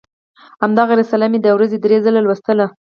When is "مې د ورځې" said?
1.31-1.77